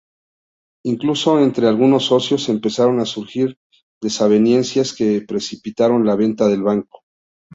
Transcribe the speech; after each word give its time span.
Incluso 0.83 1.39
entre 1.39 1.67
algunos 1.67 2.05
socios 2.05 2.49
empezaron 2.49 2.99
a 3.01 3.05
surgir 3.05 3.55
desavenencias 4.01 4.93
que 4.93 5.21
precipitaron 5.21 6.07
la 6.07 6.15
venta 6.15 6.47
del 6.47 6.63
banco. 6.63 7.03